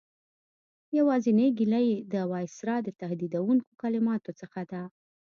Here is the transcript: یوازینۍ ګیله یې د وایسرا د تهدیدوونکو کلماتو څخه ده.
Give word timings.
یوازینۍ 0.97 1.47
ګیله 1.57 1.79
یې 1.89 1.97
د 2.13 2.15
وایسرا 2.31 2.75
د 2.83 2.89
تهدیدوونکو 3.01 3.69
کلماتو 3.81 4.31
څخه 4.41 4.61
ده. 4.71 4.81